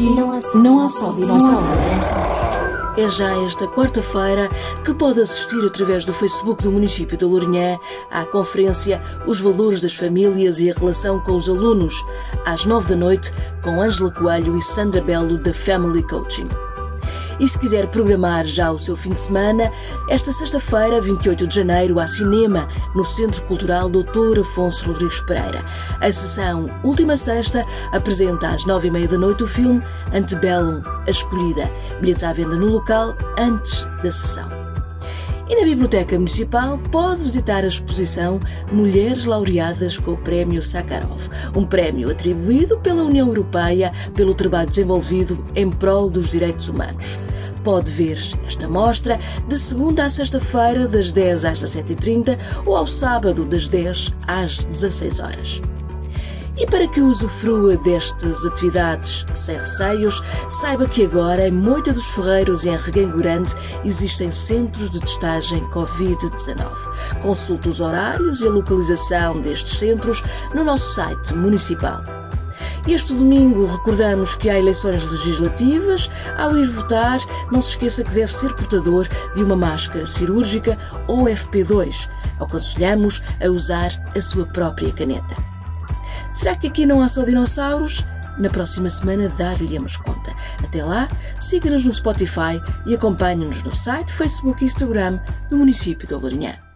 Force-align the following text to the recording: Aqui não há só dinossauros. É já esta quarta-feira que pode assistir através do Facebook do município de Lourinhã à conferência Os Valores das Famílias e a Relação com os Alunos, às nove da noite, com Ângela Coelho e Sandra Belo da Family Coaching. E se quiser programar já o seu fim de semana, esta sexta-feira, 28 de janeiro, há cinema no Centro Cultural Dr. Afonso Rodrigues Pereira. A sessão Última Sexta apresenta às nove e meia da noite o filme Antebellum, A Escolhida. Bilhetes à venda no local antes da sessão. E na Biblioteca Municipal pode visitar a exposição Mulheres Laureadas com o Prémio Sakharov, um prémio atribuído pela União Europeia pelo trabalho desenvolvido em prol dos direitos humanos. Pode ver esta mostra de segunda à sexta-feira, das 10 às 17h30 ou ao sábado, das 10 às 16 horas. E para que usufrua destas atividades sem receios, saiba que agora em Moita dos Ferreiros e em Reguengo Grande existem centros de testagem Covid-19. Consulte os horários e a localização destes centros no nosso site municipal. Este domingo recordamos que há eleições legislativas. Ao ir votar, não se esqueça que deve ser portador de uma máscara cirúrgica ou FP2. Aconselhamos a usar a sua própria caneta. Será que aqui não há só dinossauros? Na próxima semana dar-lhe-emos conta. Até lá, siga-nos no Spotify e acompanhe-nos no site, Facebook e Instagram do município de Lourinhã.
Aqui 0.00 0.08
não 0.56 0.80
há 0.80 0.88
só 0.88 1.12
dinossauros. 1.12 1.84
É 2.96 3.10
já 3.10 3.36
esta 3.44 3.68
quarta-feira 3.68 4.48
que 4.82 4.94
pode 4.94 5.20
assistir 5.20 5.62
através 5.62 6.06
do 6.06 6.12
Facebook 6.14 6.62
do 6.62 6.72
município 6.72 7.18
de 7.18 7.24
Lourinhã 7.26 7.78
à 8.10 8.24
conferência 8.24 9.02
Os 9.26 9.42
Valores 9.42 9.82
das 9.82 9.92
Famílias 9.92 10.58
e 10.58 10.70
a 10.70 10.74
Relação 10.74 11.20
com 11.20 11.36
os 11.36 11.50
Alunos, 11.50 12.02
às 12.46 12.64
nove 12.64 12.88
da 12.88 12.96
noite, 12.96 13.30
com 13.62 13.82
Ângela 13.82 14.10
Coelho 14.10 14.56
e 14.56 14.62
Sandra 14.62 15.02
Belo 15.02 15.36
da 15.36 15.52
Family 15.52 16.02
Coaching. 16.04 16.48
E 17.40 17.48
se 17.48 17.58
quiser 17.58 17.86
programar 17.86 18.44
já 18.44 18.70
o 18.70 18.78
seu 18.78 18.94
fim 18.94 19.10
de 19.10 19.18
semana, 19.18 19.72
esta 20.10 20.30
sexta-feira, 20.30 21.00
28 21.00 21.46
de 21.46 21.54
janeiro, 21.54 21.98
há 21.98 22.06
cinema 22.06 22.68
no 22.94 23.02
Centro 23.02 23.42
Cultural 23.44 23.88
Dr. 23.88 24.40
Afonso 24.40 24.84
Rodrigues 24.84 25.22
Pereira. 25.22 25.64
A 26.02 26.12
sessão 26.12 26.66
Última 26.84 27.16
Sexta 27.16 27.64
apresenta 27.92 28.48
às 28.48 28.66
nove 28.66 28.88
e 28.88 28.90
meia 28.90 29.08
da 29.08 29.16
noite 29.16 29.42
o 29.42 29.46
filme 29.46 29.82
Antebellum, 30.12 30.82
A 31.06 31.10
Escolhida. 31.10 31.70
Bilhetes 32.00 32.24
à 32.24 32.34
venda 32.34 32.56
no 32.56 32.66
local 32.66 33.16
antes 33.38 33.84
da 34.02 34.10
sessão. 34.10 34.46
E 35.48 35.56
na 35.56 35.64
Biblioteca 35.64 36.14
Municipal 36.14 36.78
pode 36.92 37.22
visitar 37.22 37.64
a 37.64 37.66
exposição 37.66 38.38
Mulheres 38.70 39.24
Laureadas 39.24 39.98
com 39.98 40.12
o 40.12 40.16
Prémio 40.16 40.62
Sakharov, 40.62 41.28
um 41.56 41.64
prémio 41.64 42.08
atribuído 42.08 42.78
pela 42.78 43.02
União 43.02 43.26
Europeia 43.26 43.92
pelo 44.14 44.32
trabalho 44.32 44.68
desenvolvido 44.68 45.42
em 45.56 45.68
prol 45.68 46.08
dos 46.08 46.30
direitos 46.30 46.68
humanos. 46.68 47.18
Pode 47.64 47.90
ver 47.90 48.18
esta 48.46 48.68
mostra 48.68 49.18
de 49.46 49.58
segunda 49.58 50.06
à 50.06 50.10
sexta-feira, 50.10 50.88
das 50.88 51.12
10 51.12 51.44
às 51.44 51.62
17h30 51.62 52.38
ou 52.64 52.74
ao 52.74 52.86
sábado, 52.86 53.44
das 53.44 53.68
10 53.68 54.12
às 54.26 54.64
16 54.64 55.20
horas. 55.20 55.60
E 56.56 56.66
para 56.66 56.86
que 56.88 57.00
usufrua 57.00 57.76
destas 57.78 58.44
atividades 58.44 59.24
sem 59.34 59.56
receios, 59.56 60.22
saiba 60.50 60.86
que 60.86 61.04
agora 61.04 61.48
em 61.48 61.50
Moita 61.50 61.92
dos 61.92 62.06
Ferreiros 62.10 62.64
e 62.64 62.68
em 62.68 62.76
Reguengo 62.76 63.16
Grande 63.16 63.54
existem 63.84 64.30
centros 64.30 64.90
de 64.90 65.00
testagem 65.00 65.64
Covid-19. 65.70 67.20
Consulte 67.22 67.68
os 67.68 67.80
horários 67.80 68.40
e 68.40 68.46
a 68.46 68.50
localização 68.50 69.40
destes 69.40 69.78
centros 69.78 70.22
no 70.54 70.64
nosso 70.64 70.94
site 70.94 71.34
municipal. 71.34 72.19
Este 72.86 73.14
domingo 73.14 73.66
recordamos 73.66 74.34
que 74.34 74.48
há 74.48 74.58
eleições 74.58 75.02
legislativas. 75.02 76.08
Ao 76.38 76.56
ir 76.56 76.66
votar, 76.66 77.18
não 77.52 77.60
se 77.60 77.70
esqueça 77.70 78.02
que 78.02 78.14
deve 78.14 78.34
ser 78.34 78.54
portador 78.54 79.06
de 79.34 79.42
uma 79.42 79.56
máscara 79.56 80.06
cirúrgica 80.06 80.78
ou 81.06 81.24
FP2. 81.24 82.08
Aconselhamos 82.40 83.22
a 83.44 83.48
usar 83.50 83.90
a 84.16 84.20
sua 84.20 84.46
própria 84.46 84.92
caneta. 84.92 85.34
Será 86.32 86.56
que 86.56 86.68
aqui 86.68 86.86
não 86.86 87.02
há 87.02 87.08
só 87.08 87.22
dinossauros? 87.22 88.04
Na 88.38 88.48
próxima 88.48 88.88
semana 88.88 89.28
dar-lhe-emos 89.28 89.98
conta. 89.98 90.32
Até 90.64 90.82
lá, 90.82 91.08
siga-nos 91.40 91.84
no 91.84 91.92
Spotify 91.92 92.60
e 92.86 92.94
acompanhe-nos 92.94 93.62
no 93.62 93.74
site, 93.74 94.12
Facebook 94.12 94.62
e 94.62 94.66
Instagram 94.66 95.18
do 95.50 95.58
município 95.58 96.08
de 96.08 96.14
Lourinhã. 96.14 96.69